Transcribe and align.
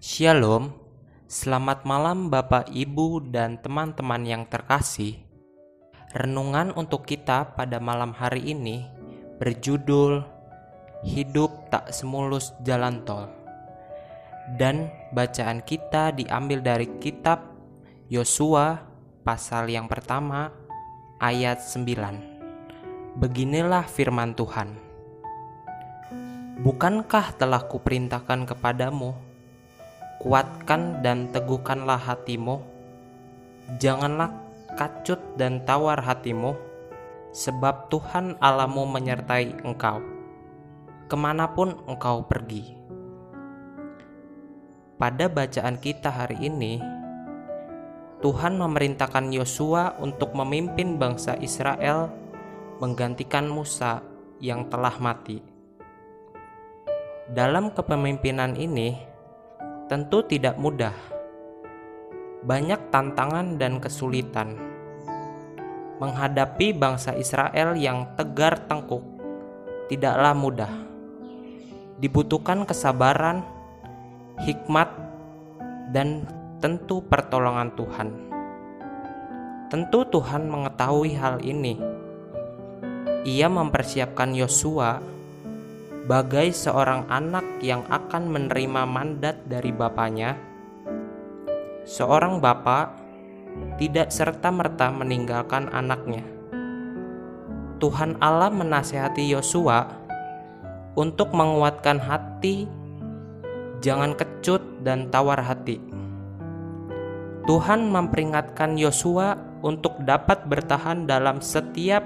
Shalom, 0.00 0.72
selamat 1.28 1.84
malam 1.84 2.32
Bapak, 2.32 2.72
Ibu, 2.72 3.28
dan 3.28 3.60
teman-teman 3.60 4.24
yang 4.24 4.48
terkasih. 4.48 5.20
Renungan 6.16 6.72
untuk 6.72 7.04
kita 7.04 7.52
pada 7.52 7.76
malam 7.84 8.16
hari 8.16 8.56
ini 8.56 8.88
berjudul 9.36 10.24
Hidup 11.04 11.68
Tak 11.68 11.92
Semulus 11.92 12.56
Jalan 12.64 13.04
Tol. 13.04 13.28
Dan 14.56 14.88
bacaan 15.12 15.60
kita 15.60 16.16
diambil 16.16 16.64
dari 16.64 16.88
kitab 16.96 17.52
Yosua 18.08 18.80
pasal 19.20 19.68
yang 19.68 19.84
pertama 19.84 20.48
ayat 21.20 21.60
9. 21.60 23.20
Beginilah 23.20 23.84
firman 23.84 24.32
Tuhan. 24.32 24.80
Bukankah 26.64 27.36
telah 27.36 27.68
kuperintahkan 27.68 28.48
kepadamu 28.48 29.28
kuatkan 30.20 31.00
dan 31.00 31.32
teguhkanlah 31.32 31.96
hatimu. 31.96 32.60
Janganlah 33.80 34.36
kacut 34.76 35.18
dan 35.40 35.64
tawar 35.64 35.96
hatimu, 35.96 36.54
sebab 37.32 37.88
Tuhan 37.88 38.36
Allahmu 38.36 38.84
menyertai 38.84 39.64
engkau, 39.64 40.04
ke 41.08 41.16
mana 41.16 41.48
pun 41.48 41.72
engkau 41.88 42.22
pergi. 42.28 42.76
Pada 45.00 45.32
bacaan 45.32 45.80
kita 45.80 46.12
hari 46.12 46.36
ini, 46.44 46.76
Tuhan 48.20 48.60
memerintahkan 48.60 49.32
Yosua 49.32 49.96
untuk 49.96 50.36
memimpin 50.36 51.00
bangsa 51.00 51.40
Israel 51.40 52.12
menggantikan 52.76 53.48
Musa 53.48 54.04
yang 54.44 54.68
telah 54.68 54.92
mati. 55.00 55.40
Dalam 57.32 57.72
kepemimpinan 57.72 58.60
ini, 58.60 59.09
tentu 59.90 60.22
tidak 60.22 60.54
mudah. 60.54 60.94
Banyak 62.46 62.94
tantangan 62.94 63.58
dan 63.58 63.82
kesulitan. 63.82 64.54
Menghadapi 65.98 66.70
bangsa 66.70 67.18
Israel 67.18 67.74
yang 67.74 68.14
tegar 68.14 68.70
tengkuk 68.70 69.02
tidaklah 69.90 70.30
mudah. 70.30 70.70
Dibutuhkan 71.98 72.70
kesabaran, 72.70 73.42
hikmat, 74.46 74.94
dan 75.90 76.22
tentu 76.62 77.02
pertolongan 77.02 77.74
Tuhan. 77.74 78.08
Tentu 79.74 80.06
Tuhan 80.06 80.46
mengetahui 80.46 81.18
hal 81.18 81.42
ini. 81.42 81.74
Ia 83.26 83.50
mempersiapkan 83.50 84.38
Yosua 84.38 85.02
bagai 86.08 86.52
seorang 86.56 87.04
anak 87.12 87.60
yang 87.60 87.84
akan 87.92 88.32
menerima 88.32 88.82
mandat 88.88 89.44
dari 89.44 89.68
bapaknya, 89.68 90.36
seorang 91.84 92.40
bapak 92.40 92.96
tidak 93.76 94.08
serta-merta 94.08 94.88
meninggalkan 94.94 95.68
anaknya. 95.68 96.24
Tuhan 97.80 98.16
Allah 98.20 98.52
menasehati 98.52 99.28
Yosua 99.32 99.88
untuk 100.96 101.32
menguatkan 101.32 102.00
hati, 102.00 102.68
jangan 103.84 104.16
kecut 104.16 104.84
dan 104.84 105.08
tawar 105.08 105.40
hati. 105.40 105.80
Tuhan 107.48 107.88
memperingatkan 107.88 108.76
Yosua 108.76 109.36
untuk 109.64 109.96
dapat 110.04 110.44
bertahan 110.44 111.08
dalam 111.08 111.40
setiap 111.40 112.04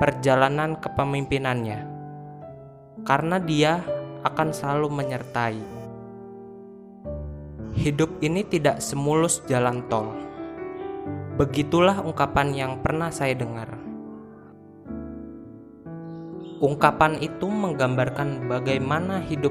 perjalanan 0.00 0.80
kepemimpinannya 0.80 1.91
karena 3.02 3.42
Dia 3.42 3.82
akan 4.22 4.48
selalu 4.54 4.88
menyertai. 4.90 5.60
Hidup 7.72 8.22
ini 8.22 8.46
tidak 8.46 8.78
semulus 8.78 9.42
jalan 9.50 9.82
tol. 9.90 10.14
Begitulah 11.40 12.04
ungkapan 12.04 12.54
yang 12.54 12.72
pernah 12.84 13.10
saya 13.10 13.34
dengar. 13.34 13.80
Ungkapan 16.62 17.18
itu 17.18 17.50
menggambarkan 17.50 18.46
bagaimana 18.46 19.18
hidup 19.26 19.50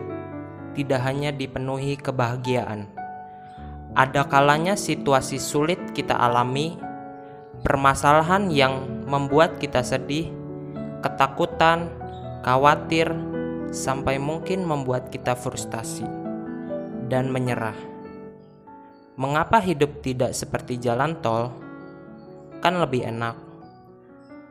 tidak 0.72 1.04
hanya 1.04 1.36
dipenuhi 1.36 2.00
kebahagiaan. 2.00 2.88
Ada 3.92 4.24
kalanya 4.32 4.80
situasi 4.80 5.36
sulit 5.36 5.92
kita 5.92 6.16
alami, 6.16 6.80
permasalahan 7.68 8.48
yang 8.48 9.04
membuat 9.04 9.60
kita 9.60 9.84
sedih, 9.84 10.32
ketakutan, 11.04 11.92
khawatir, 12.48 13.12
sampai 13.72 14.20
mungkin 14.20 14.68
membuat 14.68 15.08
kita 15.10 15.34
frustasi 15.34 16.04
dan 17.08 17.32
menyerah. 17.32 17.76
Mengapa 19.16 19.64
hidup 19.64 20.04
tidak 20.04 20.36
seperti 20.36 20.76
jalan 20.76 21.16
tol? 21.24 21.56
Kan 22.60 22.78
lebih 22.84 23.08
enak. 23.08 23.36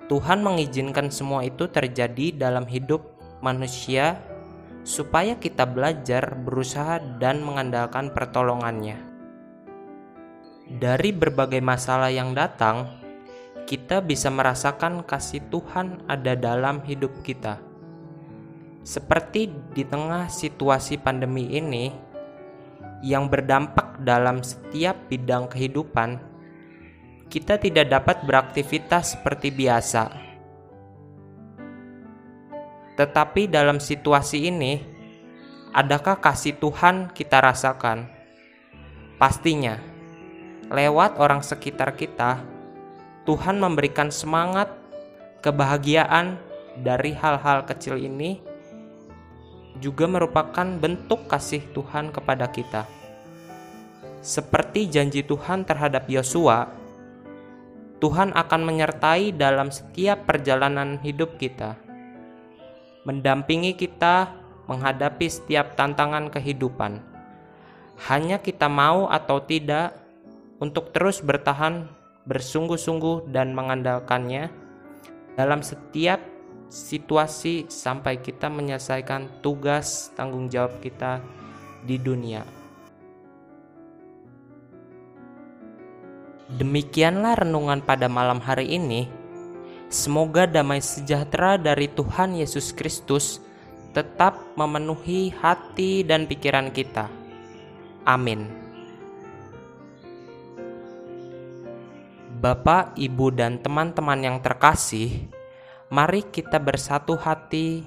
Tuhan 0.09 0.43
mengizinkan 0.43 1.13
semua 1.13 1.47
itu 1.47 1.71
terjadi 1.71 2.35
dalam 2.35 2.67
hidup 2.67 3.05
manusia 3.45 4.19
supaya 4.83 5.39
kita 5.39 5.69
belajar, 5.69 6.35
berusaha, 6.35 6.99
dan 7.21 7.45
mengandalkan 7.45 8.11
pertolongannya. 8.11 8.99
Dari 10.67 11.11
berbagai 11.15 11.63
masalah 11.63 12.11
yang 12.11 12.35
datang, 12.35 12.91
kita 13.69 14.03
bisa 14.03 14.33
merasakan 14.33 15.07
kasih 15.07 15.47
Tuhan 15.47 16.03
ada 16.11 16.35
dalam 16.35 16.83
hidup 16.83 17.23
kita 17.23 17.70
seperti 18.81 19.53
di 19.77 19.85
tengah 19.85 20.33
situasi 20.33 20.97
pandemi 20.97 21.53
ini 21.53 21.93
yang 23.05 23.29
berdampak 23.29 24.01
dalam 24.01 24.41
setiap 24.41 25.09
bidang 25.09 25.49
kehidupan, 25.49 26.21
kita 27.29 27.61
tidak 27.61 27.93
dapat 27.93 28.25
beraktivitas 28.25 29.17
seperti 29.17 29.53
biasa. 29.53 30.09
Tetapi 32.97 33.49
dalam 33.49 33.81
situasi 33.81 34.53
ini, 34.53 34.81
adakah 35.73 36.21
kasih 36.21 36.57
Tuhan 36.61 37.13
kita 37.17 37.41
rasakan? 37.41 38.09
Pastinya, 39.17 39.81
lewat 40.69 41.17
orang 41.17 41.41
sekitar 41.41 41.97
kita, 41.97 42.45
Tuhan 43.25 43.61
memberikan 43.61 44.13
semangat, 44.13 44.73
kebahagiaan 45.41 46.37
dari 46.81 47.17
hal-hal 47.17 47.65
kecil 47.65 47.97
ini 47.97 48.50
juga 49.81 50.05
merupakan 50.05 50.69
bentuk 50.79 51.27
kasih 51.27 51.65
Tuhan 51.73 52.13
kepada 52.13 52.47
kita. 52.53 52.85
Seperti 54.21 54.87
janji 54.87 55.25
Tuhan 55.25 55.65
terhadap 55.65 56.05
Yosua, 56.07 56.69
Tuhan 58.01 58.37
akan 58.37 58.61
menyertai 58.65 59.33
dalam 59.33 59.73
setiap 59.73 60.29
perjalanan 60.29 61.01
hidup 61.01 61.41
kita, 61.41 61.77
mendampingi 63.09 63.77
kita 63.77 64.37
menghadapi 64.69 65.27
setiap 65.27 65.75
tantangan 65.75 66.29
kehidupan. 66.31 67.01
Hanya 68.09 68.41
kita 68.41 68.69
mau 68.69 69.09
atau 69.09 69.45
tidak 69.45 69.97
untuk 70.61 70.93
terus 70.93 71.21
bertahan, 71.25 71.89
bersungguh-sungguh, 72.29 73.33
dan 73.33 73.53
mengandalkannya 73.57 74.49
dalam 75.37 75.61
setiap 75.65 76.21
situasi 76.71 77.67
sampai 77.67 78.23
kita 78.23 78.47
menyelesaikan 78.47 79.43
tugas 79.43 80.15
tanggung 80.15 80.47
jawab 80.47 80.79
kita 80.79 81.19
di 81.83 81.99
dunia. 81.99 82.47
Demikianlah 86.51 87.43
renungan 87.47 87.83
pada 87.83 88.07
malam 88.07 88.39
hari 88.39 88.75
ini. 88.75 89.11
Semoga 89.91 90.47
damai 90.47 90.79
sejahtera 90.79 91.59
dari 91.59 91.91
Tuhan 91.91 92.39
Yesus 92.39 92.71
Kristus 92.71 93.43
tetap 93.91 94.39
memenuhi 94.55 95.35
hati 95.35 96.07
dan 96.07 96.31
pikiran 96.31 96.71
kita. 96.71 97.11
Amin. 98.07 98.47
Bapak, 102.41 102.97
Ibu, 102.97 103.37
dan 103.37 103.61
teman-teman 103.61 104.17
yang 104.25 104.39
terkasih, 104.41 105.29
mari 105.91 106.23
kita 106.23 106.63
bersatu 106.63 107.19
hati 107.19 107.83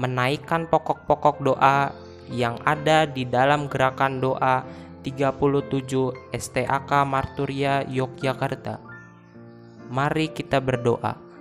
menaikkan 0.00 0.64
pokok-pokok 0.72 1.44
doa 1.44 1.92
yang 2.32 2.56
ada 2.64 3.04
di 3.04 3.28
dalam 3.28 3.68
gerakan 3.68 4.16
doa 4.16 4.64
37 5.04 6.32
STAK 6.32 6.90
Marturia 7.04 7.84
Yogyakarta. 7.84 8.80
Mari 9.92 10.32
kita 10.32 10.56
berdoa. 10.64 11.31